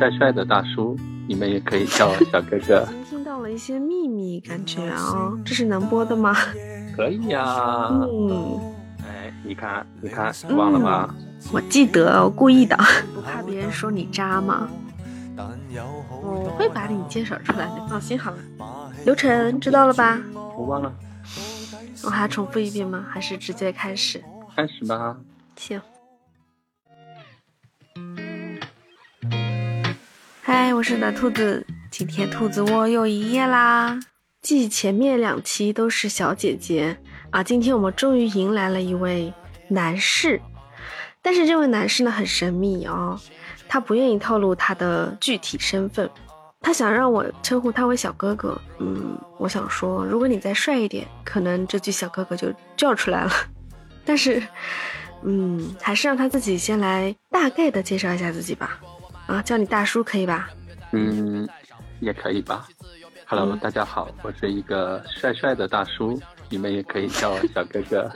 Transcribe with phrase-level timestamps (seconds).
[0.00, 0.96] 帅帅的大叔，
[1.28, 2.82] 你们也可以叫我 小哥哥。
[2.82, 6.34] 已经听到了一些秘密，感觉啊，这是能播的吗？
[6.96, 7.90] 可以呀。
[7.90, 8.58] 嗯，
[9.06, 11.14] 哎，你看，你看，忘了吧？
[11.52, 12.74] 我记得，我故意的，
[13.14, 14.66] 不怕别人说你渣吗？
[16.22, 18.38] 我会把你介绍出来，的放心好了。
[19.04, 20.18] 流程知道了吧？
[20.56, 20.90] 我忘了。
[22.04, 23.04] 我还要重复一遍吗？
[23.10, 24.22] 还是直接开始？
[24.56, 25.14] 开始吧。
[25.56, 25.78] 行。
[30.52, 34.00] 嗨，我是大兔子，今天兔子窝又营业啦。
[34.42, 36.98] 继前面两期都是小姐姐
[37.30, 39.32] 啊，今天我们终于迎来了一位
[39.68, 40.40] 男士，
[41.22, 43.16] 但是这位男士呢很神秘哦，
[43.68, 46.10] 他不愿意透露他的具体身份，
[46.60, 48.60] 他想让我称呼他为小哥哥。
[48.80, 53.30] 嗯，我想说，如果你再帅一点，可能这句小哥哥就叫出来了。
[54.04, 54.42] 但是，
[55.22, 58.80] 嗯，还是让他自己先来大概的介绍一下自己吧。
[59.30, 60.50] 啊，叫你大叔可以吧？
[60.90, 61.48] 嗯，
[62.00, 62.66] 也可以吧。
[63.26, 68.10] Hello，大家好，我是一个帅帅的大叔，你们也可以叫我 小哥哥。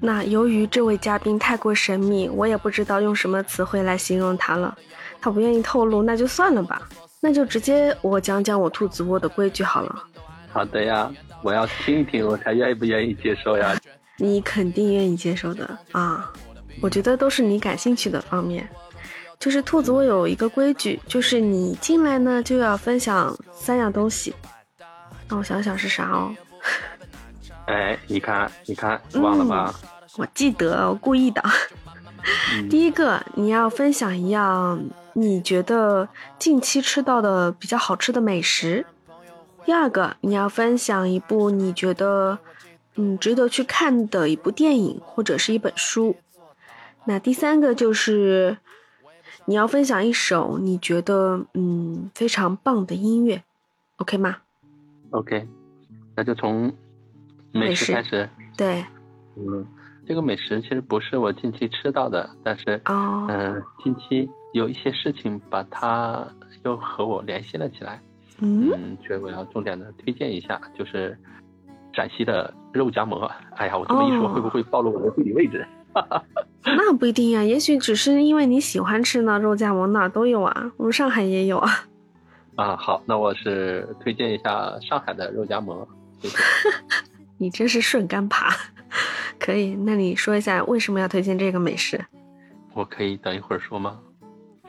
[0.00, 4.76] 那由于这位嘉宾太过神秘，我也不知道用什么词汇来形容他了。
[5.20, 6.88] 他不愿意透露，那就算了吧。
[7.20, 10.02] 那就直接我讲讲我兔子窝的规矩好了。
[10.52, 11.08] 好的呀，
[11.40, 13.78] 我要听一听，我才愿意不愿意接受呀。
[14.16, 16.32] 你肯定愿意接受的啊，
[16.82, 18.68] 我觉得都是你感兴趣的方面。
[19.38, 24.34] 就是兔子，我有一个规矩，就是你进来呢就要分享三样东西。
[25.28, 26.34] 让我想想是啥哦。
[27.66, 29.74] 哎，你看，你看， 忘了吧？
[30.16, 31.42] 我记得，我故意的。
[32.70, 38.86] 第一个，你要分享一样你觉得近期吃到的比较好吃的美食。
[39.64, 42.38] 第二个，你要分享一部你觉得
[42.94, 46.16] 嗯值得去看的一部电影或者是一本书。
[47.04, 48.56] 那第三个就是。
[49.46, 53.42] 你要分享一首你觉得嗯非常棒的音乐
[53.98, 54.36] ，OK 吗
[55.10, 55.46] ？OK，
[56.16, 56.72] 那就从
[57.52, 58.28] 美食开始。
[58.56, 58.84] 对，
[59.36, 59.64] 嗯，
[60.04, 66.26] 这个美食其实不是我近期吃到的，但是哦，嗯，近期有一些事情把它
[66.64, 68.00] 又和我联系了起来。
[68.40, 71.16] 嗯，所以我要重点的推荐一下，就是
[71.94, 73.30] 陕西的肉夹馍。
[73.52, 75.66] 哎呀，我这么一说，会不会暴露我的地理位置？
[76.76, 79.38] 那不一定呀，也许只是因为你喜欢吃呢。
[79.38, 81.86] 肉夹馍哪儿都有啊，我们上海也有啊。
[82.56, 85.86] 啊，好，那我是推荐一下上海的肉夹馍。
[87.38, 88.50] 你真是顺杆爬，
[89.38, 89.74] 可以？
[89.74, 92.04] 那你说一下为什么要推荐这个美食？
[92.74, 94.00] 我可以等一会儿说吗？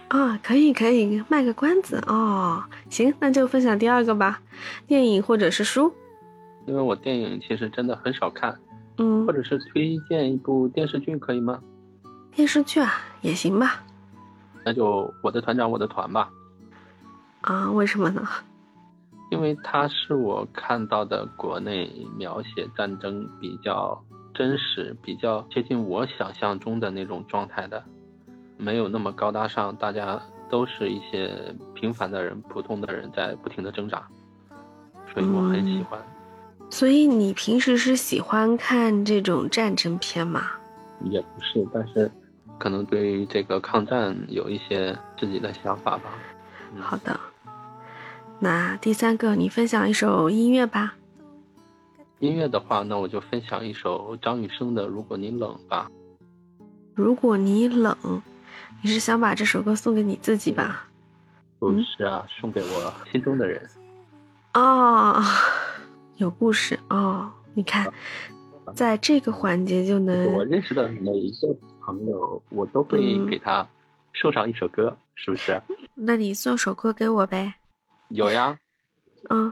[0.09, 2.63] 啊，可以可以，卖个关子哦。
[2.89, 4.41] 行，那就分享第二个吧，
[4.85, 5.91] 电影或者是书。
[6.67, 8.53] 因为我电影其实真的很少看，
[8.97, 11.59] 嗯，或者是推荐一部电视剧可以吗？
[12.37, 13.83] 电视剧啊，也行吧。
[14.63, 16.29] 那就我的团长，我的团吧。
[17.41, 18.21] 啊，为什么呢？
[19.31, 23.99] 因为它是我看到的国内描写战争比较
[24.35, 27.83] 真实、比较接近我想象中的那种状态的，
[28.55, 34.07] 没有那么高大上，大家都是一些平凡的人、普通的人在不停的挣扎，
[35.11, 35.99] 所以我很喜欢。
[36.69, 40.51] 所以你平时是喜欢看这种战争片吗？
[41.05, 42.11] 也不是，但是。
[42.57, 46.03] 可能对于这个抗战有一些自己的想法吧。
[46.79, 47.19] 好的，
[48.39, 50.95] 那第三个，你分享一首音乐吧。
[52.19, 55.89] 音乐的话，那我就分享一首张雨生的《如果你冷》吧。
[56.95, 57.95] 如果你冷，
[58.81, 60.87] 你是想把这首歌送给你自己吧？
[61.59, 63.61] 不是啊，送给我心中的人。
[64.55, 65.21] 哦，
[66.17, 67.31] 有故事哦。
[67.53, 67.91] 你看，
[68.75, 71.55] 在这个环节就能我认识的每一个。
[71.87, 73.65] 朋友，我都会给他
[74.13, 75.59] 送上一首歌，是不是？
[75.95, 77.53] 那你送首歌给我呗？
[78.09, 78.57] 有呀，
[79.29, 79.51] 嗯，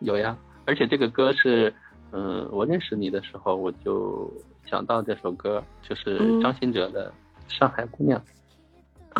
[0.00, 0.36] 有呀。
[0.66, 1.72] 而且这个歌是，
[2.12, 4.30] 嗯，我认识你的时候，我就
[4.66, 7.10] 想到这首歌，就是张信哲的
[7.58, 8.20] 《上海姑娘》。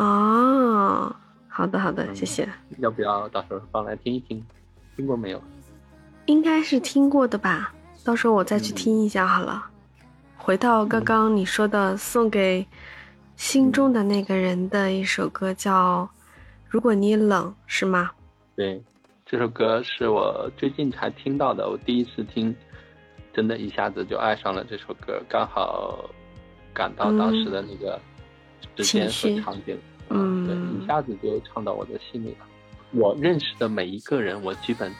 [0.01, 1.15] 哦，
[1.49, 2.47] 好的好的，谢谢。
[2.77, 4.45] 要不要到时候放来听一听？
[4.95, 5.41] 听过没有？
[6.27, 7.73] 应该是听过的吧，
[8.03, 9.65] 到时候我再去听一下好了。
[10.37, 12.65] 回到刚刚你说的送给
[13.35, 16.03] 心中的那个人的一首歌，叫
[16.69, 18.11] 《如果你冷》，是吗？
[18.55, 18.81] 对，
[19.25, 22.55] 这首歌是我最近才听到的，我第一次听，
[23.33, 26.09] 真的一下子就爱上了这首歌，刚好
[26.73, 27.99] 感到当时的那个
[28.77, 29.05] 时间
[29.35, 29.77] 和场景，
[30.09, 32.47] 嗯，对，一下子就唱到我的心里了。
[32.91, 34.91] 我认识的每一个人，我基本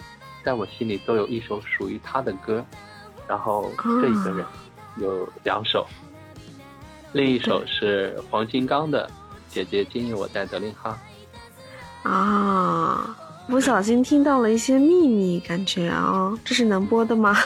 [0.44, 2.64] 在我心里都有一首属于他的歌，
[3.28, 4.46] 然后这一个人。
[5.00, 5.86] 有两首，
[7.14, 9.08] 另一首是黄金刚的
[9.54, 10.98] 《姐姐今夜我在德令哈》。
[12.10, 13.16] 啊，
[13.48, 17.38] 不小心听到了一些秘密，感觉啊，这是能播的吗？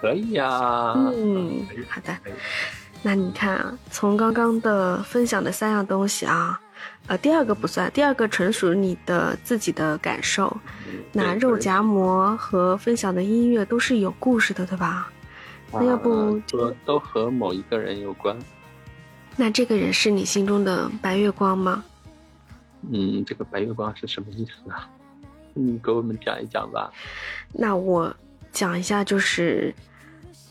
[0.00, 0.94] 可以呀。
[0.96, 2.16] 嗯，好的。
[3.02, 6.60] 那你看啊，从刚刚的分享的三样东西啊，
[7.06, 10.56] 呃，第二个不算，第二个纯属你的自己的感受。
[11.12, 15.11] 那肉夹馍和分享的音乐都是有故事的，对吧？
[15.72, 18.36] 那要不都都和某一个人有关？
[19.36, 21.82] 那这个人是你心中的白月光吗？
[22.92, 24.88] 嗯，这个白月光是什么意思啊？
[25.54, 26.92] 你给我们讲一讲吧。
[27.52, 28.14] 那我
[28.50, 29.74] 讲一下，就是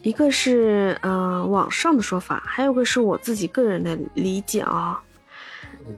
[0.01, 5.01] 一个是呃网上的说法，还有个是我自己个人的理解啊。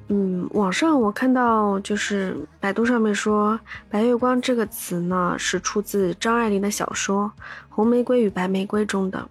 [0.08, 3.60] 嗯，网上我看到就是百度上面说
[3.90, 7.32] “白月光”这个词呢，是出自张爱玲的小说
[7.70, 9.30] 《红玫瑰与白玫瑰》中的。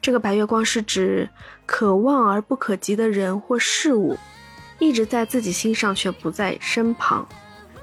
[0.00, 1.28] 这个白月光是指
[1.64, 4.16] 可望而不可及的人或事物。
[4.78, 7.26] 一直在自己心上，却不在身旁。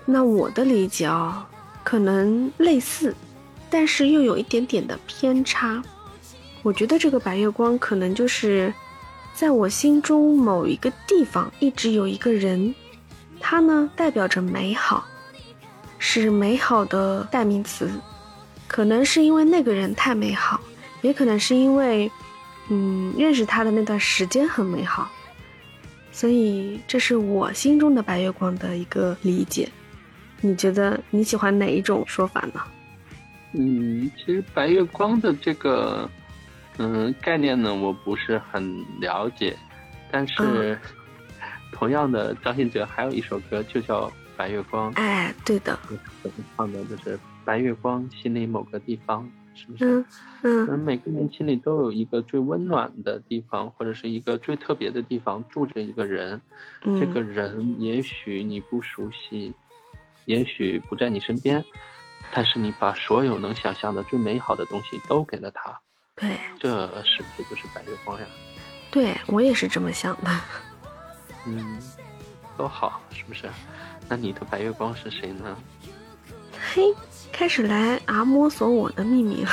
[0.05, 1.49] 那我的理解啊，
[1.83, 3.15] 可能类似，
[3.67, 5.81] 但是又有一点点的偏差。
[6.61, 8.71] 我觉得这个白月光可能就是
[9.33, 12.73] 在我心中某一个地方一直有一个人，
[13.39, 15.05] 他呢代表着美好，
[15.97, 17.89] 是美好的代名词。
[18.67, 20.59] 可能是因为那个人太美好，
[21.01, 22.09] 也可能是因为，
[22.69, 25.11] 嗯，认识他的那段时间很美好。
[26.11, 29.69] 所以，这是我心中的白月光的一个理解。
[30.41, 32.61] 你觉得你喜欢哪一种说法呢？
[33.53, 36.09] 嗯，其实白月光的这个
[36.77, 39.57] 嗯概念呢，我不是很了解。
[40.11, 40.77] 但是，
[41.71, 44.93] 同样的，张信哲还有一首歌就叫《白月光》。
[44.97, 45.77] 哎，对的。
[46.55, 49.29] 唱的就是白月光，心里某个地方。
[49.55, 50.03] 是不是？
[50.41, 56.41] 嗯嗯，每个人心里都有一个最温暖的地方，或者是一个最特别的地方，住着一个人。
[56.83, 59.53] 嗯，这个人也许你不熟悉，
[60.25, 61.63] 也许不在你身边，
[62.33, 65.79] 但是你把所有能想象的最美好的东西都给了他。
[66.15, 68.25] 对，这是不是就是白月光呀？
[68.91, 70.29] 对我也是这么想的。
[71.45, 71.79] 嗯，
[72.57, 73.49] 都好，是不是？
[74.07, 75.57] 那你的白月光是谁呢？
[76.73, 76.81] 嘿。
[77.31, 79.49] 开始来啊摸索我的秘密了，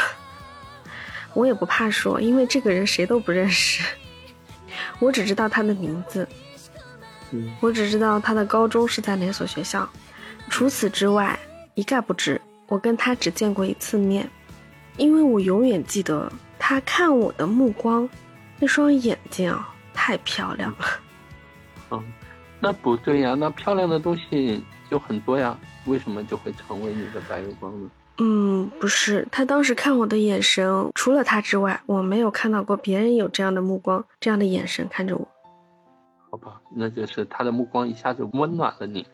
[1.32, 3.82] 我也不怕说，因为这个人谁都不认识，
[4.98, 6.28] 我只知道他的名字，
[7.58, 9.88] 我只知道他的高中是在哪所学校，
[10.50, 11.40] 除此之外
[11.74, 12.38] 一概不知。
[12.66, 14.28] 我跟他只见过一次面，
[14.98, 16.30] 因为我永远记得
[16.70, 18.08] 他看我的目光，
[18.60, 20.86] 那双眼睛啊太漂亮了。
[21.90, 22.00] 嗯，
[22.60, 25.58] 那不对呀，那漂亮的东西就很多呀。
[25.86, 27.90] 为什么就会成为你的白月光呢？
[28.18, 35.26] 嗯，不是，他当时看我的眼神，除了他之外，我没有看到过别人有这样的目光、这样的眼神看着我。
[36.30, 39.04] 好吧，那就是他的目光一下子温暖了你，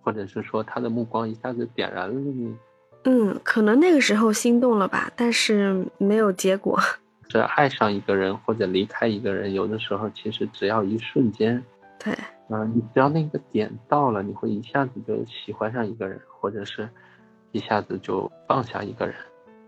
[0.00, 2.56] 或者是说他的目光一下子点燃了你。
[3.04, 6.80] 嗯，可能那个时候心动了吧，但是没有结果。
[7.32, 11.64] 这爱上一个人或者离开一个人，有的时候其实只要一瞬间。
[11.98, 12.12] 对。
[12.48, 16.86] 啊，你只要那个点到了，你会一下子就喜欢上一个人，或者是
[17.52, 19.14] 一下子就放下一个人，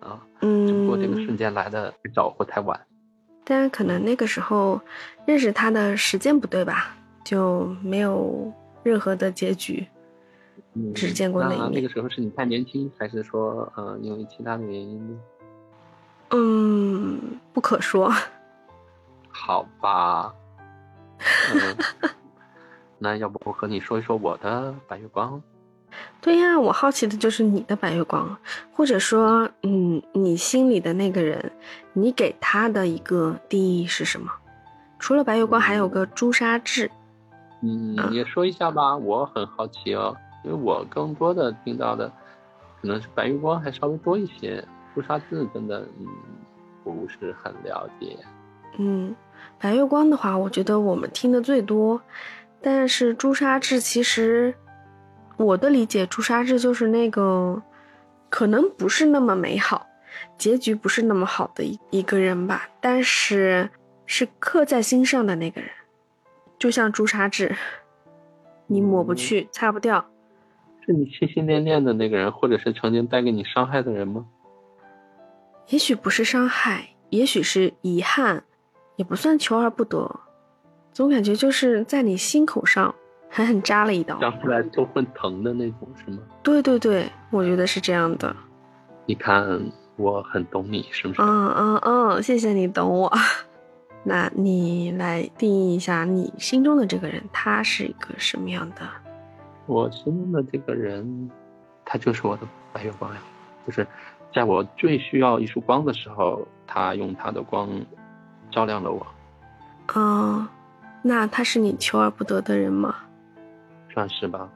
[0.01, 2.79] 啊，嗯，只不过这个瞬间来的太早或太晚。
[3.43, 4.79] 但可能那个时候
[5.25, 6.95] 认识他的时间不对吧，
[7.25, 8.53] 就没有
[8.83, 9.87] 任何的结局，
[10.95, 11.73] 只见过那一面。
[11.73, 15.19] 那个时候是你太年轻，还是说，呃，因为其他的原因呢？
[16.35, 18.13] 嗯，不可说。
[19.31, 20.35] 好吧。
[21.55, 21.77] 嗯
[22.99, 25.41] 那要不我和你说一说我的白月光？
[26.21, 28.37] 对呀，我好奇的就是你的白月光，
[28.73, 31.53] 或者说，嗯，你心里的那个人，
[31.93, 34.33] 你给他的一个定义是什么？
[34.99, 36.91] 除了白月光，还有个朱砂痣。
[37.63, 42.11] 嗯，也说一下吧，我很好奇哦，因为我更多的听到的
[42.81, 44.65] 可能是白月光还稍微多一些，
[44.95, 46.07] 朱砂痣真的嗯
[46.85, 48.17] 不是很了解。
[48.79, 49.15] 嗯，
[49.59, 52.01] 白月光的话，我觉得我们听的最多。
[52.61, 54.55] 但是朱砂痣其实，
[55.37, 57.63] 我的理解，朱砂痣就是那个，
[58.29, 59.87] 可能不是那么美好，
[60.39, 62.69] 结局不是那么好的一一个人吧。
[62.81, 63.71] 但是
[64.07, 65.71] 是刻在心上的那个人，
[66.59, 67.55] 就像朱砂痣，
[68.67, 70.05] 你抹不去，擦不掉。
[70.87, 74.27] 是你心心念念的那个人，或者是曾经带给你伤害的人吗？
[75.69, 78.45] 也许不是伤害，也许是遗憾，
[78.97, 80.21] 也不算求而不得。
[80.93, 82.95] 总感觉就是在你心口上
[83.31, 86.19] 狠狠扎了一刀，扎出来都会疼的那种，是吗？
[86.43, 88.35] 对对对，我觉得是这样的。
[89.07, 89.61] 你看，
[89.97, 91.21] 我很懂你，是不是？
[91.23, 93.13] 嗯嗯嗯，谢谢你懂我。
[94.07, 98.83] 那你来定义一下你心中的这个人，他是一个什么样的
[99.67, 101.31] 我心中的这个人，
[101.87, 103.21] 他就是我的白月光呀，
[103.67, 103.87] 就是
[104.35, 107.69] 在我最需要一束光的时候，他用他的光
[108.51, 109.07] 照亮了我。
[109.95, 110.47] 哦，
[111.03, 112.95] 那他是你求而不得的人吗？
[113.93, 114.49] 算是吧。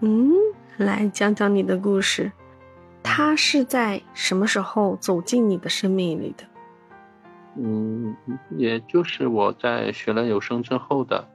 [0.00, 0.32] 嗯，
[0.76, 2.32] 来讲讲你的故事。
[3.02, 6.44] 他是在什么时候走进你的生命里的？
[7.54, 8.16] 嗯，
[8.50, 11.26] 也就是我在学了有声之后的。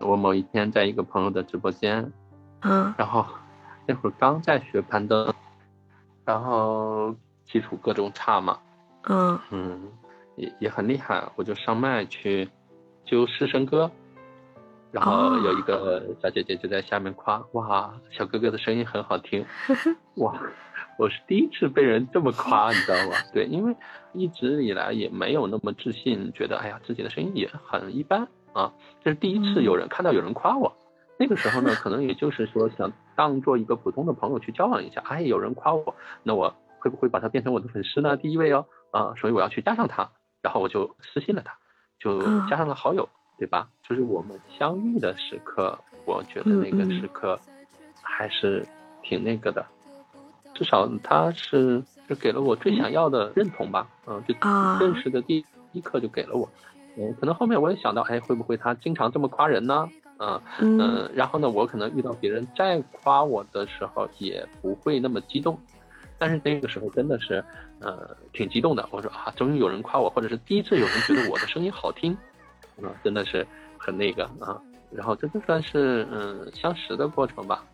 [0.00, 2.12] 我某一天在一个朋友的直播间，
[2.62, 3.24] 嗯，然后
[3.86, 5.32] 那会儿刚在学攀登，
[6.24, 7.14] 然后
[7.44, 8.58] 基础各种差嘛，
[9.08, 9.88] 嗯嗯，
[10.36, 12.48] 也也很厉害，我就上麦去
[13.04, 13.90] 就试声歌，
[14.90, 19.44] 然后有一个小姐姐就在下面夸，哇，小哥哥的声音很好听，
[20.16, 20.40] 哇，
[20.98, 23.16] 我是第一次被人这么夸，你知道吗？
[23.32, 23.76] 对，因为
[24.12, 28.26] 一直以来也没有那么自信，觉得哎呀自己的声音也很一般。
[28.54, 30.72] 啊，这是第一次有人看到有人夸我，
[31.16, 35.00] 那个时候呢，可能也就是说想当做一个普通的朋友去交往一下。
[35.06, 38.16] 哎，有人夸我，那我会不会把他变成我的粉丝呢？
[38.16, 40.10] 第一位哦，啊，所以我要去加上他，
[40.42, 41.56] 然后我就私信了他，
[42.00, 43.68] 就加上了好友，对吧？
[43.88, 47.38] 就是我们相遇的时刻，我觉得那个时刻
[48.02, 48.66] 还是
[49.02, 49.64] 挺那个的，
[50.52, 54.34] 至少他是就给了我最想要的认同吧，嗯，就
[54.84, 56.48] 认识的第一刻就给了我。
[56.96, 59.88] 嗯，可能后面我也想到，哎，会不会他经常这么夸人呢？
[60.18, 65.58] 嗯嗯，然后呢，我可能遇到别人再夸我的时候，也不会那么激动。
[66.18, 67.44] 但是那个时候真的是，
[67.80, 68.88] 呃，挺激动的。
[68.92, 72.16] 我说啊，终于有人夸我，或者是第一次有人觉得我的声音好听，
[72.80, 74.60] 啊， 真的是很那个啊。
[74.92, 77.64] 然后这就算是嗯相识的过程吧。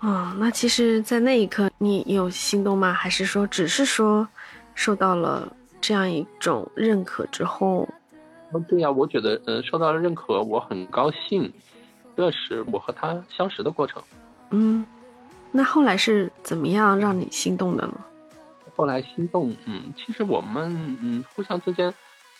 [0.00, 2.92] 哦，那其实，在那一刻你有心动吗？
[2.92, 4.26] 还是说只是说
[4.74, 7.88] 受到了这样一种认可之后？
[8.60, 11.52] 对呀，我觉得，嗯，受到了认可，我很高兴。
[12.16, 14.02] 这是我和他相识的过程。
[14.50, 14.84] 嗯，
[15.50, 17.94] 那后来是怎么样让你心动的呢？
[18.76, 21.92] 后来心动，嗯，其实我们，嗯，互相之间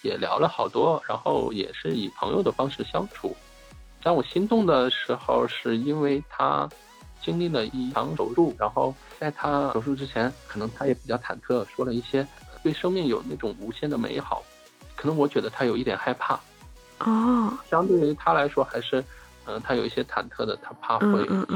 [0.02, 3.35] 也聊了好多，然后也是以朋友的方式相处。
[4.02, 6.69] 当我心动的时候，是因为他
[7.23, 12.26] 经历了一场手术，然后在他手术之前，可能他也比较忐忑，说了一些
[12.62, 14.42] 对生命有那种无限的美好。
[14.96, 16.38] 可能我觉得他有一点害怕，
[17.00, 19.02] 哦，相对于他来说还是，
[19.46, 21.06] 嗯，他有一些忐忑的，他怕会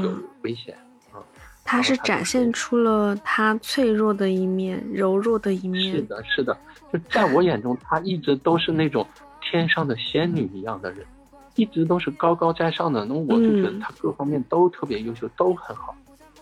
[0.01, 0.77] 有危险
[1.13, 1.23] 啊。
[1.63, 5.95] 他是展现出了他脆弱的一面、柔弱的一面。
[5.95, 6.57] 是的，是的，
[6.91, 9.05] 就在我眼中，他一直都是那种
[9.41, 11.05] 天上的仙女一样的人，
[11.55, 13.03] 一直都是高高在上的。
[13.05, 15.93] 那我就觉得他各方面都特别优秀，都很好。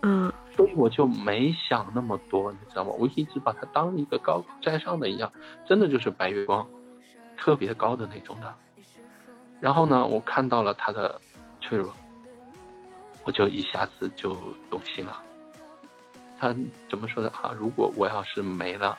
[0.04, 2.92] 嗯，所以我就没想那么多，你知道吗？
[3.00, 5.32] 我一直把他当一个高高在上的一样，
[5.68, 6.64] 真的就是白月光。
[7.46, 8.52] 特别高的那种的，
[9.62, 11.22] 然后呢，我看到了他的
[11.62, 11.94] 脆弱，
[13.24, 14.36] 我就一下子就
[14.68, 15.22] 动心了。
[16.40, 16.48] 他
[16.90, 17.54] 怎么说的啊？
[17.56, 18.98] 如果我要是没了，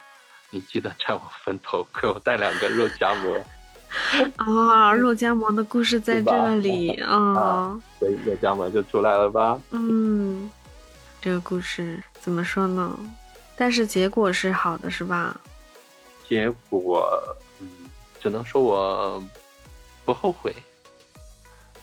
[0.50, 3.36] 你记得在我坟头给我带两个肉夹馍。
[4.38, 9.60] 啊，肉夹馍的故事在这里 啊，所以肉夹馍就出来了吧？
[9.72, 10.48] 嗯，
[11.20, 12.96] 这个故事怎么说呢？
[13.56, 15.36] 但是结果是好的，是吧？
[16.28, 17.36] 结果。
[18.26, 19.22] 只能说我
[20.04, 20.52] 不后悔。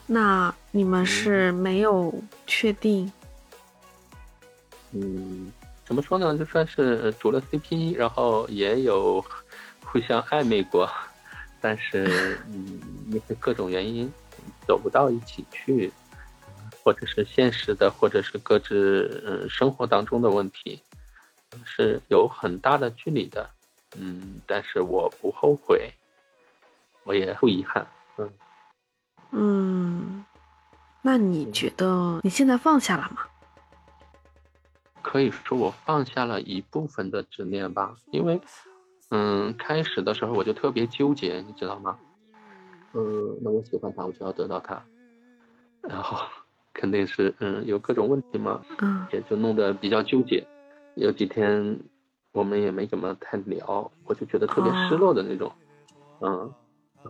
[0.06, 2.14] 那你们是没有
[2.46, 3.10] 确定？
[4.92, 5.50] 嗯，
[5.86, 6.38] 怎么说呢？
[6.38, 9.24] 就算是组了 CP，然后也有
[9.86, 10.92] 互相暧昧过，
[11.62, 14.12] 但是 嗯，因为各种原因
[14.68, 15.90] 走不到一起去，
[16.84, 20.82] 或者是现实的，或者是各自嗯生活当中的问题，
[21.64, 23.50] 是有很大的距离的。
[23.96, 25.90] 嗯，但是我不后悔。
[27.04, 27.86] 我也不遗憾，
[28.18, 28.30] 嗯，
[29.32, 30.26] 嗯，
[31.02, 33.24] 那你觉得你现在放下了吗？
[35.02, 38.40] 可以说我放下了一部分的执念吧，因为，
[39.10, 42.00] 嗯，开始的时候我就特别纠结，你知道吗？
[42.94, 44.82] 嗯，那我喜欢他，我就要得到他，
[45.82, 46.18] 然后
[46.74, 50.48] 肯定是嗯有各种问题嘛，嗯，也就弄得比较纠结。
[50.96, 51.78] 有几天
[52.32, 55.52] 我们也没怎么太聊，我就觉得特别失落的那种，
[56.22, 56.54] 嗯。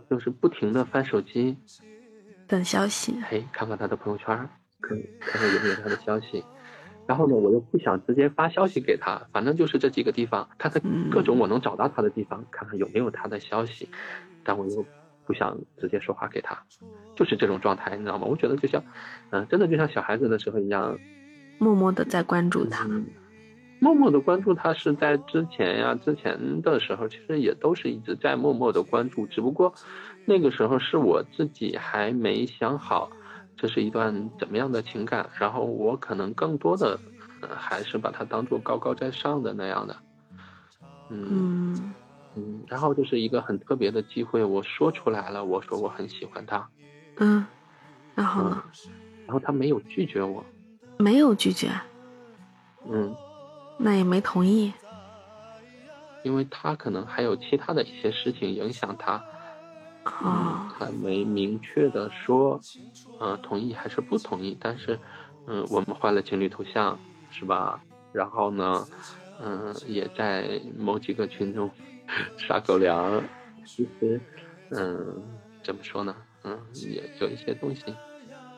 [0.09, 1.57] 就是不停的翻手机，
[2.47, 3.19] 等消息。
[3.27, 4.27] 嘿，看看他的朋友圈，
[4.81, 6.43] 看看看有没有他的消息。
[7.05, 13.89] 然后呢，我又不想直接发消息给他，反正就是这几个地方，看看各种我能找到他的地方，看看有没有他的消息。
[14.43, 14.85] 但我又
[15.25, 16.57] 不想直接说话给他，
[17.15, 18.25] 就是这种状态，你知道吗？
[18.25, 18.83] 我觉得就像，
[19.31, 20.97] 嗯，真的就像小孩子的时候一样，
[21.59, 22.87] 默默的在关注他。
[23.83, 29.73] 默默的关注他是在之前呀，之前的时候其实也都是一直在默默的关注，只不过
[30.23, 33.11] 那个时候是我自己还没想好，
[33.57, 36.97] 这是一段怎么样的情感，然后我可能更多的
[37.57, 39.97] 还是把它当做高高在上的那样的，
[41.09, 41.93] 嗯
[42.37, 46.69] 嗯，然后就是一个很特别的机会，我说出来了，我说我很喜欢他，
[47.17, 47.45] 嗯，
[48.15, 48.63] 然后呢？
[49.27, 50.41] 然后他没有拒绝我，
[50.97, 51.69] 没有拒绝，
[52.89, 53.13] 嗯，
[53.77, 54.71] 那也没同意，
[56.23, 59.21] 因为他可能还有其他的一些事情影响他。
[60.03, 62.59] 啊，还没明确的说，
[63.21, 64.57] 嗯，同意还是不同意。
[64.59, 64.99] 但是，
[65.47, 66.99] 嗯，我们换了情侣头像，
[67.31, 67.81] 是吧？
[68.11, 68.85] 然后呢，
[69.41, 71.71] 嗯，也在某几个群中
[72.47, 73.23] 撒狗粮。
[73.65, 74.19] 其实，
[74.71, 75.23] 嗯，
[75.63, 76.13] 怎么说呢？
[76.43, 77.81] 嗯，也有一些东西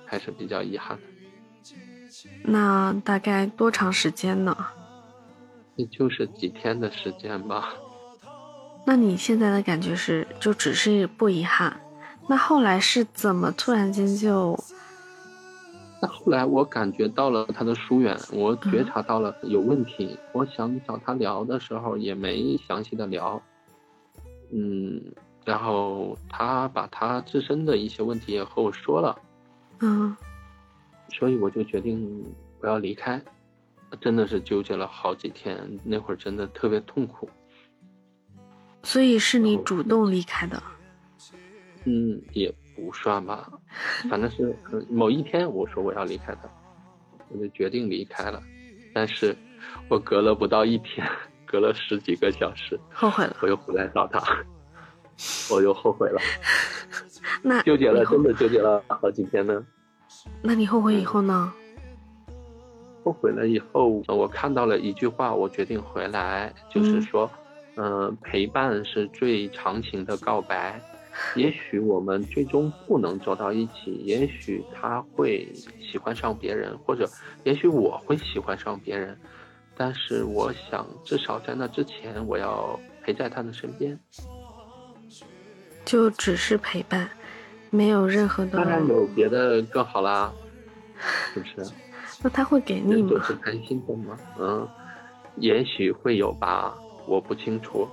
[0.03, 1.03] 还是比较遗憾的。
[2.43, 4.57] 那大概多长时间呢？
[5.75, 7.73] 也就是几天的时间吧。
[8.85, 11.79] 那你现在的感觉是，就只是不遗憾。
[12.27, 14.57] 那后来是怎么突然间就？
[16.01, 20.19] 那后来我感觉到了他的疏远，我觉察到了有问题。
[20.33, 23.41] 我想找他聊的时候也没详细的聊，
[24.51, 25.01] 嗯，
[25.45, 29.17] 然后他把他自身的一些问题也和我说了，
[29.79, 30.15] 嗯，
[31.09, 32.23] 所以我就决定
[32.59, 33.19] 我要离开，
[33.95, 37.29] 真的是纠结了好几天，那会儿真的特别痛苦。
[38.83, 40.61] 所以是你主动离开的，
[41.85, 43.51] 嗯，也不算吧，
[44.09, 44.55] 反正是
[44.89, 46.41] 某一天我说我要离开他，
[47.29, 48.41] 我就决定离开了，
[48.93, 49.35] 但是
[49.89, 51.09] 我隔了不到一天，
[51.45, 54.21] 隔了十几个小时，后悔了，我又回来找他，
[55.49, 56.21] 我又后悔了，
[57.41, 59.65] 那纠结了，真的纠结了好几天呢。
[60.43, 61.51] 那你后悔以后呢？
[63.05, 67.31] 后悔了以后，我看到了一句话，我决定回来，就是说。
[67.77, 70.79] 嗯，陪伴是最长情的告白。
[71.35, 75.45] 也许我们最终不能走到一起，也许他会
[75.81, 77.05] 喜欢上别人，或者
[77.43, 79.17] 也许我会喜欢上别人。
[79.75, 83.99] 但是我想，至少在那之前，我要陪在他的身边。
[85.83, 87.09] 就只是陪伴，
[87.69, 88.51] 没有任何的。
[88.51, 90.31] 当然有别的更好啦，
[91.33, 91.71] 是不是？
[92.23, 93.09] 那他会给你吗？
[93.09, 94.17] 就是谈心的吗？
[94.39, 94.67] 嗯，
[95.37, 96.75] 也许会有吧。
[97.07, 97.87] 我不清楚。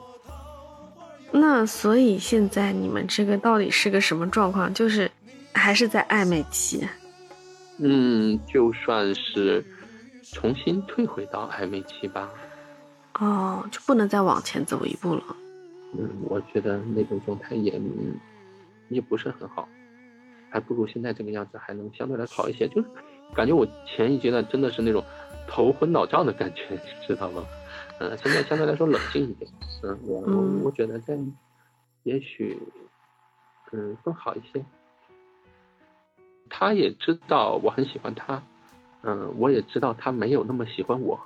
[1.31, 4.73] 那所以现在你们这个到底是个什么状况？
[4.73, 5.11] 就是
[5.53, 6.87] 还是在暧昧期？
[7.79, 9.65] 嗯，就算是
[10.23, 12.31] 重新退回到暧昧期吧。
[13.19, 15.25] 哦，就不能再往前走一步了。
[15.99, 17.79] 嗯，我觉得那种状态也
[18.89, 19.69] 也不是很好，
[20.49, 22.67] 还不如现在这个样子还能相对来好一些。
[22.69, 22.89] 就是
[23.35, 25.03] 感觉我前一阶段真的是那种
[25.47, 27.45] 头昏脑胀的感觉， 你知道吗？
[27.99, 29.51] 嗯，现在相对来说冷静一点。
[29.83, 31.33] 嗯，我我我觉得这样，
[32.05, 32.59] 也许，
[33.73, 34.65] 嗯，更好一些。
[36.51, 38.43] 他也知道我很喜欢他，
[39.03, 41.19] 嗯，我也知道他没有那么喜欢我。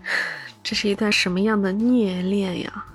[0.62, 2.86] 这是一段什么样的虐恋呀？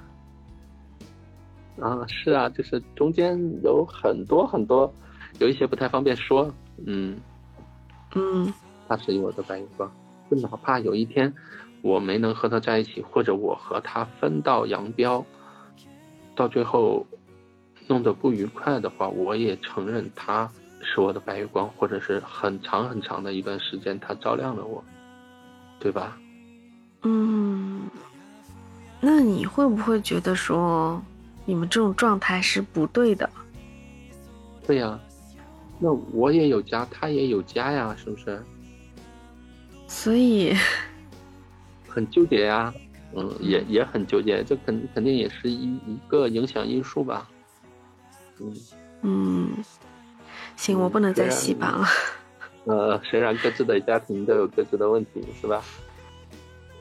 [1.81, 4.93] 啊，是啊，就是中间有很多很多，
[5.39, 6.53] 有一些不太方便说。
[6.85, 7.17] 嗯
[8.15, 8.54] 嗯，
[8.89, 9.89] 他是我的白月光，
[10.30, 11.34] 就哪怕有一天。
[11.82, 15.23] 我没能和他在一起，或者我和他分道扬镳，
[16.36, 17.06] 到最后
[17.86, 20.49] 弄得不愉快的话，我也承认他
[20.82, 24.84] 是我的白月光，或者是很长很长的一段时间他照亮了我，
[25.80, 26.17] 对吧？
[27.04, 27.88] 嗯，
[28.99, 30.99] 那你会不会觉得说
[31.45, 33.30] 你们这种状态是不对的？
[34.65, 34.99] 对呀，
[35.79, 38.41] 那我也有家，他也有家呀，是不是？
[39.88, 40.53] 所以。
[41.88, 42.73] 很纠结呀，
[43.15, 47.29] 嗯，也也很纠结，这肯肯定也是一一个影响因素吧，
[48.41, 48.53] 嗯
[49.01, 49.63] 嗯，
[50.57, 51.88] 行，我不能再细扒了。
[52.67, 55.63] 呃，虽然各自的家庭都有各自的问题，是吧？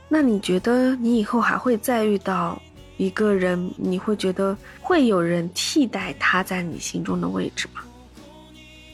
[0.08, 2.60] 那你觉得你以后还会再遇到
[2.96, 3.70] 一个人？
[3.76, 7.82] 你会觉得会有人替代他在你心中的位置吗？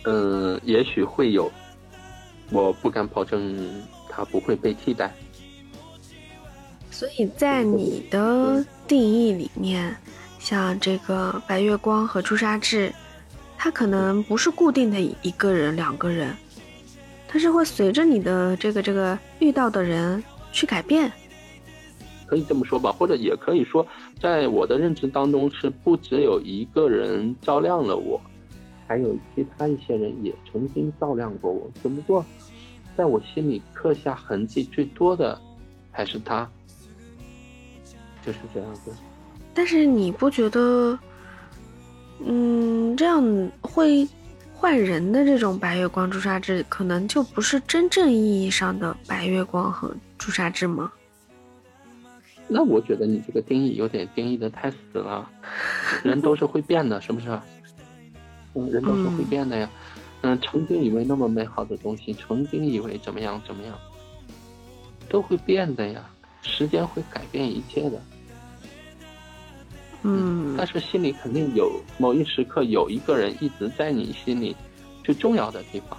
[0.04, 1.50] 嗯，也许会有，
[2.50, 3.54] 我不敢保证
[4.08, 5.12] 他不会被替代。
[6.90, 9.96] 所以在你的定义里面，
[10.38, 12.92] 像这个白月光和朱砂痣，
[13.56, 16.34] 它可能不是固定的一个人、两个人，
[17.28, 21.10] 它是会随着你的这个这个遇到的人去改变。
[22.26, 23.86] 可以这么说吧，或者也可以说，
[24.20, 28.20] 在我的认知当中，是不只有一个人照亮了我，
[28.90, 31.70] 还有其他一些人也曾经照亮过我。
[31.81, 32.26] 只不过，
[32.96, 35.40] 在我心里刻下痕迹最多的，
[35.92, 36.50] 还是他。
[38.26, 38.92] 就是这样子，
[39.55, 40.98] 但是你不觉得，
[42.18, 43.22] 嗯，这样
[43.61, 44.07] 会
[44.53, 50.90] 换人的这种白月光朱砂痣，可能就不是真正意义上的白月光和朱砂痣吗？
[52.48, 55.31] 那我觉得你这个定义有点定义的太死了。
[56.03, 57.38] 人都是会变的，是不是？
[58.54, 59.70] 嗯，人都是会变的呀。
[60.22, 63.78] 嗯，曾经以为那么美好的东西，曾经以为怎么样怎么样，
[65.08, 66.10] 都会变的呀。
[66.42, 68.00] 时间会改变一切的。
[70.02, 74.56] 嗯，但是心里肯定有某一时刻有一个人一直在你心里
[75.04, 75.98] 最重要的地方，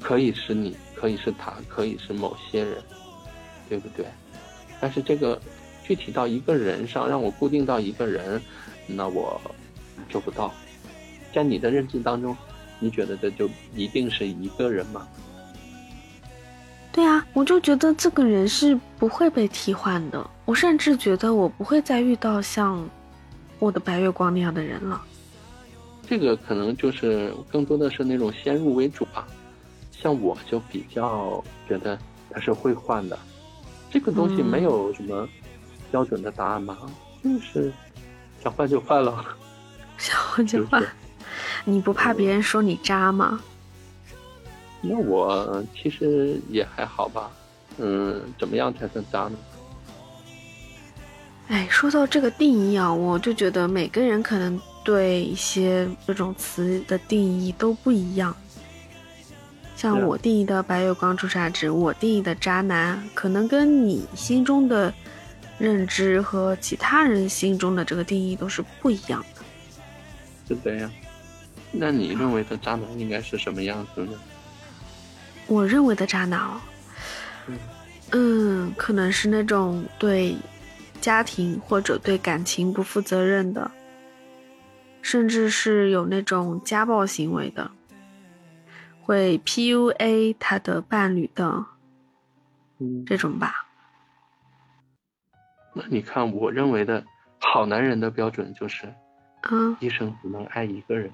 [0.00, 2.82] 可以是你，可以是他，可以是某些人，
[3.68, 4.06] 对不对？
[4.80, 5.40] 但是这个
[5.84, 8.40] 具体到一个人上，让我固定到一个人，
[8.86, 9.40] 那我
[10.08, 10.52] 做不到。
[11.32, 12.36] 在你的认知当中，
[12.78, 15.06] 你觉得这就一定是一个人吗？
[16.92, 20.28] 对啊，我就觉得这个人是不会被替换的。
[20.44, 22.84] 我甚至觉得我不会再遇到像
[23.60, 25.00] 我的白月光那样的人了。
[26.08, 29.26] 这个可能就是更多的是那种先入为主吧。
[29.92, 31.96] 像我就比较觉得
[32.32, 33.16] 他是会换的。
[33.90, 35.28] 这个东西没有什么
[35.90, 36.76] 标准的答案吗？
[37.22, 37.72] 就是
[38.42, 39.24] 想换就换了。
[39.98, 40.82] 想换就换，
[41.64, 43.40] 你不怕别人说你渣吗？
[44.82, 47.30] 那我其实也还好吧，
[47.78, 49.32] 嗯，怎么样才算渣呢？
[51.48, 58.34] 哎，说到这个定义啊，我就觉得每个人可能对一些这种词的定义都不一样。
[59.76, 64.94] 像我定义的白月光朱砂痣，我定义的渣男，可能跟你心中的
[65.58, 69.42] 认知和其他人心中的这个定义都是不一样的。
[70.48, 70.90] 是这样，
[71.72, 74.18] 那你认为的渣男应该是什么样子呢？
[75.46, 76.60] 我认为的渣男哦，
[78.12, 80.36] 嗯，可能是那种对
[81.00, 83.70] 家庭或者对感情不负责任的，
[85.02, 87.70] 甚至是有那种家暴行为的，
[89.02, 91.66] 会 PUA 他的伴侣的，
[92.78, 93.66] 嗯，这种吧。
[95.72, 97.04] 那你看，我认为的
[97.38, 98.92] 好男人的标准就是，
[99.50, 101.12] 嗯，一生只能爱一个人。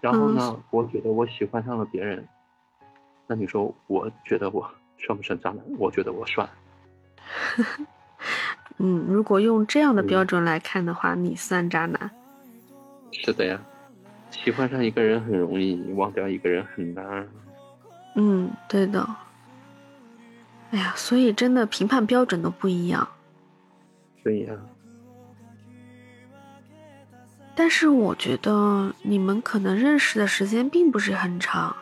[0.00, 2.26] 然后呢，我觉得我喜欢上了别人。
[3.26, 5.58] 那你说，我觉得我算不算渣男？
[5.78, 6.48] 我觉得我算。
[8.78, 12.10] 嗯，如果用这样的标准来看的话，你算渣男。
[13.10, 13.60] 是的呀，
[14.30, 17.26] 喜欢上一个人很容易，忘掉一个人很难。
[18.14, 19.04] 嗯，对的。
[20.70, 23.08] 哎呀，所以真的评判标准都不一样。
[24.22, 24.54] 对呀。
[27.56, 31.74] 但是我觉得你们可能认识的时间并不是很长。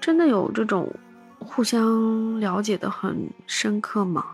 [0.00, 0.90] 真的有这种
[1.38, 4.24] 互相了解的很深刻吗？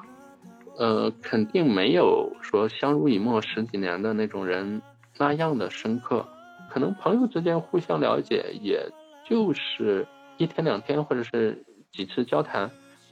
[0.79, 4.81] 呃，肯定没有说相濡以沫十几年的那种人
[5.19, 6.25] 那样的深刻。
[6.71, 8.89] 可能朋友之间互相了解，也
[9.29, 12.71] 就是一天两天，或者是几次交谈，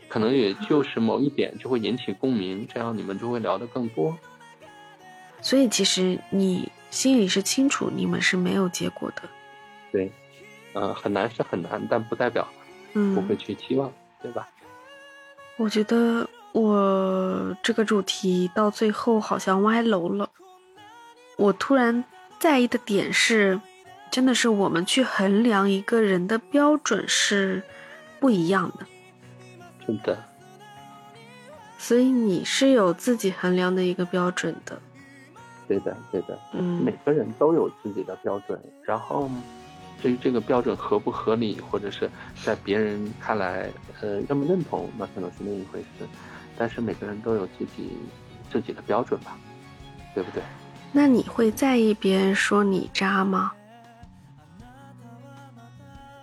[0.09, 4.17] 可能也就是某一点就会引起共鸣，这样你们就会聊得更多。
[5.43, 9.23] 所以其实你心里是清楚，你们是没有结果的。
[9.93, 10.11] 对。
[10.75, 12.49] 呃，很难是很难，但不代表
[12.95, 14.49] 不会去期望，对吧？
[15.59, 20.31] 我觉得我这个主题到最后好像歪楼了。
[21.37, 22.03] 我突然
[22.39, 23.61] 在意的点是，
[24.11, 27.63] 真的是我们去衡量一个人的标准是
[28.19, 28.87] 不一样的。
[29.87, 30.25] 真的。
[31.77, 34.81] 所以你是有自己衡量的一个标准的。
[35.69, 36.39] 对的，对的。
[36.53, 39.31] 嗯，每个人都有自己的标准，然后。
[40.01, 42.11] 至于这个标准合不合理，或者是
[42.43, 43.71] 在别人看来，
[44.01, 46.05] 呃，认不认同，那可能是另一回事。
[46.59, 47.93] 但是每个人都有自己
[48.51, 49.39] 自己的标准吧，
[50.13, 50.43] 对不对？
[50.91, 53.53] 那你会在意别人说你渣吗？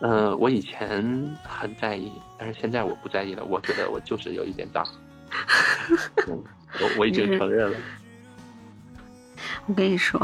[0.02, 1.02] 嗯，我以前
[1.42, 3.46] 很在意，但是现在我不在意了。
[3.46, 4.84] 我觉得我就是有一点渣。
[6.28, 7.78] 我我已经承认了。
[9.70, 10.20] 我跟你说。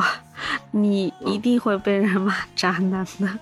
[0.71, 3.39] 你一定会被人骂渣男的，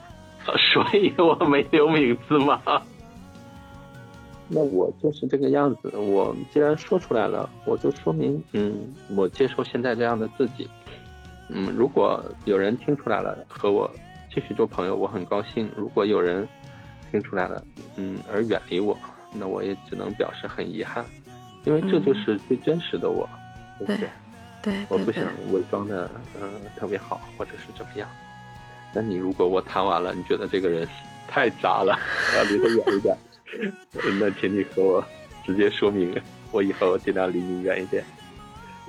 [0.71, 2.61] 所以我没留名字嘛。
[4.47, 5.89] 那我就是这个样子。
[5.97, 10.69] 我既然说出来了，我就说明，嗯，我接受现在这样的自己。
[11.49, 13.89] 嗯，如果有人听出来了，和我
[14.31, 16.47] 继续做朋友，我很高兴；如果有人
[17.09, 17.63] 听出来了，
[17.95, 18.95] 嗯，而远离我，
[19.33, 21.03] 那我也只能表示很遗憾，
[21.65, 23.27] 因为这就是最真实的我，
[23.79, 24.09] 对不对？
[24.63, 26.09] 对，我不想伪装的，
[26.41, 26.49] 嗯，
[26.79, 28.09] 特别好，或者是怎么样。
[28.93, 30.87] 那你如果我谈完了，你觉得这个人
[31.27, 31.99] 太渣了，
[32.31, 33.17] 我要离他远一点，
[34.19, 35.05] 那请你和我
[35.45, 36.15] 直接说明，
[36.51, 38.05] 我以后尽量离你远一点。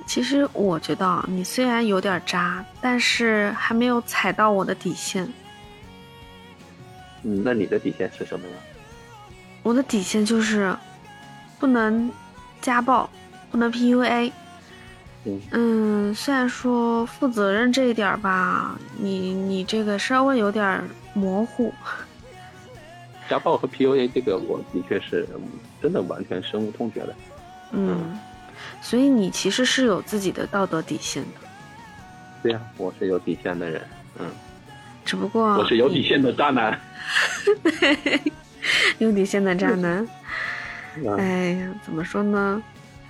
[0.07, 5.27] 其实我觉得你虽然有点渣，但是还没有踩到我的底线。
[7.23, 8.53] 嗯，那你的底线是什么呀？
[9.61, 10.73] 我的底线就是
[11.59, 12.09] 不能
[12.61, 13.09] 家暴，
[13.51, 14.31] 不能 PUA。
[15.25, 20.83] 嗯嗯，虽然说负责任这一点儿吧，你你这个稍微有点
[21.13, 21.73] 模糊。
[23.27, 25.27] 家暴和 PUA 这个，我的确是
[25.81, 27.15] 真的完全深恶痛绝的。
[27.71, 28.19] 嗯，
[28.81, 31.47] 所以你其实是有自己的道德底线的。
[32.43, 33.81] 对呀，我是有底线的人。
[34.19, 34.27] 嗯，
[35.03, 36.79] 只不过我是有底线的渣男。
[38.99, 40.07] 有底线的渣男。
[41.17, 42.61] 哎呀，怎么说呢？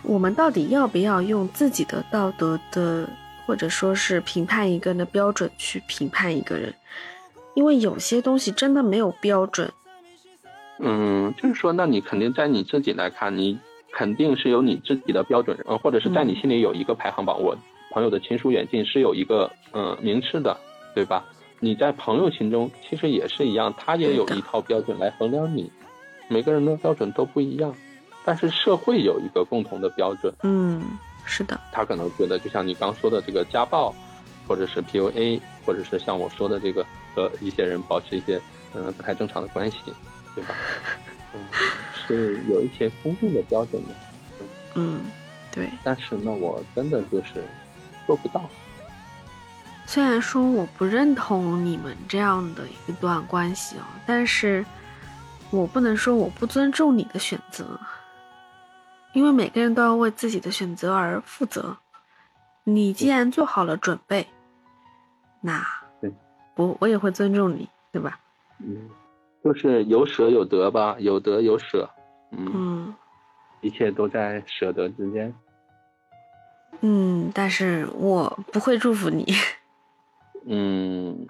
[0.07, 3.07] 我们到底要不要用自己的道德的，
[3.45, 6.73] 或者说是评判一个人的标准去评判一个人？
[7.53, 9.71] 因为有些东西真的没有标准。
[10.79, 13.57] 嗯，就是说，那你肯定在你自己来看，你
[13.93, 17.41] 肯定是有你自己的标准，呃，或者是在你心里有一个排行榜。
[17.41, 17.57] 我
[17.91, 20.57] 朋友的亲疏远近是有一个嗯名次的，
[20.93, 21.25] 对吧？
[21.61, 25.71] 你在朋友心中其实也是一样，他也有一套标准来衡量你。
[26.27, 27.73] 每个人的标准都不一样。
[28.25, 30.83] 但是社会有一个共同的标准，嗯，
[31.25, 33.93] 是的，他可能觉得就像你刚说的这个家暴，
[34.47, 36.83] 或者是 PUA，或者是像我说的这个
[37.13, 38.41] 和一些人保持一些
[38.73, 39.77] 嗯不太正常的关系，
[40.33, 40.55] 对吧？
[41.35, 41.39] 嗯，
[41.93, 43.89] 是有一些公定的标准的，
[44.73, 45.01] 嗯，
[45.51, 45.69] 对。
[45.83, 47.43] 但是呢，我真的就是
[48.07, 48.49] 做不到。
[49.85, 54.65] 虽然说我不认同你们这样的一段关系啊，但是
[55.51, 57.79] 我不能说我不尊重你的选择。
[59.15, 61.77] 因为每个人都要为自己的选择而负责，
[62.65, 64.27] 你既然做好了准备，
[65.39, 65.65] 那
[66.55, 68.19] 我我也会尊重你，对吧？
[68.59, 68.89] 嗯，
[69.41, 71.89] 就是有舍有得吧，有得有舍，
[72.31, 72.93] 嗯，
[73.61, 75.33] 一切都在舍得之间。
[76.81, 79.33] 嗯，但是我不会祝福你。
[80.45, 81.25] 嗯，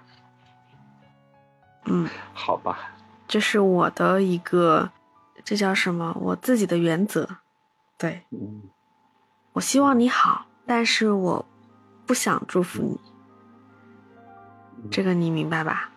[1.86, 2.96] 嗯，好吧，
[3.28, 4.90] 这是我的一个，
[5.44, 6.18] 这叫什么？
[6.20, 7.30] 我自己的原则。
[7.98, 8.64] 对，嗯，
[9.54, 11.46] 我希望你好，但是我
[12.06, 13.00] 不想祝福
[14.84, 15.90] 你，这个你明白吧？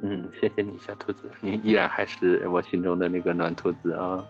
[0.00, 4.24] 嗯，谢谢你，小兔子，你依然还是我心中的那个暖兔子啊。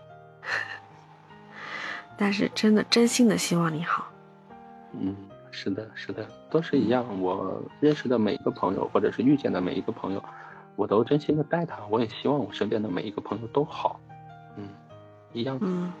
[2.17, 4.05] 但是真的真心的希望你好。
[4.93, 5.15] 嗯，
[5.51, 7.05] 是的，是的，都是一样。
[7.21, 10.23] 我认识的每一个朋友，或者是遇见的每一个朋友，
[10.75, 11.77] 我都真心的待他。
[11.89, 13.99] 我也希望我身边的每一个朋友都好。
[14.57, 14.69] 嗯，
[15.33, 15.57] 一样。
[15.61, 15.91] 嗯。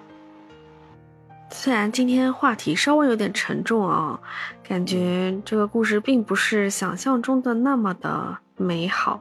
[1.57, 4.19] 虽然今天话题稍微有点沉重啊，
[4.61, 9.19] 感觉这个故事并不是想象中的那么的美好。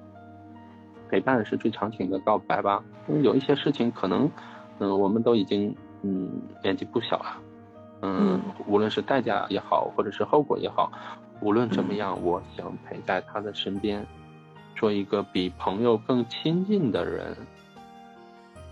[1.08, 2.82] 陪伴是最长情的告白吧。
[3.08, 4.28] 因为有一些事情可能，
[4.80, 7.36] 嗯，我们都已经嗯年纪不小了，
[8.02, 10.92] 嗯，无论是代价也好，或者是后果也好，
[11.40, 14.04] 无论怎么样，我想陪在他的身边，
[14.74, 17.34] 做一个比朋友更亲近的人，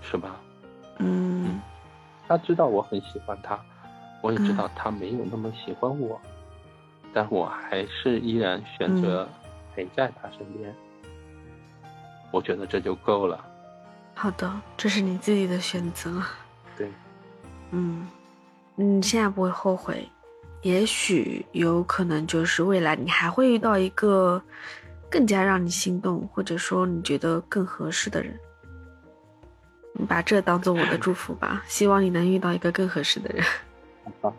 [0.02, 0.36] 是吧？
[0.98, 1.41] 嗯。
[2.32, 3.60] 他知道我很喜欢他，
[4.22, 6.18] 我也知道他没有那么喜欢我，
[7.12, 9.28] 但我还是依然选择
[9.76, 10.74] 陪在他身边。
[12.30, 13.44] 我觉得这就够了。
[14.14, 16.22] 好的，这是你自己的选择。
[16.74, 16.90] 对，
[17.72, 18.08] 嗯，
[18.76, 20.08] 你现在不会后悔，
[20.62, 24.42] 也许有可能就是未来你还会遇到一个
[25.10, 28.34] 更加让你心动，或者说你觉得更合适的人。
[29.94, 33.44] 你把这当做我的祝福吧，希望你能遇到一个更合适的人。
[34.20, 34.34] 好，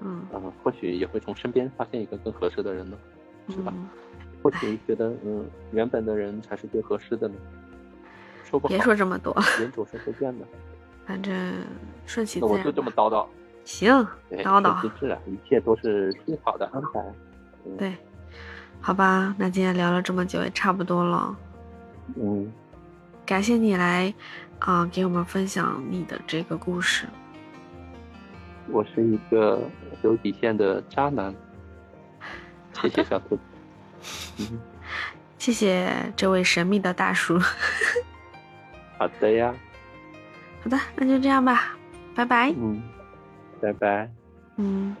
[0.00, 2.96] 嗯，嗯，或许也会从身边发现一个更合适的人呢，
[3.48, 3.72] 是吧？
[4.42, 7.34] 或许觉得，嗯，原本的人才是最合适的呢。
[8.44, 8.74] 说不好。
[8.74, 9.32] 别说这么多。
[9.60, 10.44] 人总是会变的。
[11.06, 11.32] 反正
[12.06, 12.54] 顺其自然。
[12.54, 13.24] 那我就这么叨叨。
[13.64, 13.92] 行，
[14.32, 14.80] 叨叨。
[14.80, 17.00] 顺其自然，一切都是最好的安排。
[17.78, 17.96] 对，
[18.80, 21.36] 好吧，那今天聊了这么久，也差不多了。
[22.16, 22.52] 嗯。
[23.24, 24.12] 感谢你来，
[24.58, 27.06] 啊，给我们分享你的这个故事。
[28.68, 29.60] 我是一个
[30.02, 31.34] 有底线的渣男。
[32.80, 34.44] 谢谢小兔子。
[35.38, 37.38] 谢谢这位神秘的大叔。
[38.98, 39.54] 好的呀。
[40.62, 41.76] 好的，那就这样吧，
[42.14, 42.52] 拜拜。
[42.56, 42.82] 嗯，
[43.60, 44.10] 拜拜。
[44.56, 44.94] 嗯。